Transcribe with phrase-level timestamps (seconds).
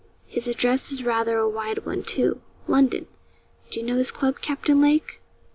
[0.25, 3.05] 'His address is rather a wide one, too London!
[3.69, 5.21] Do you know his club, Captain Lake?'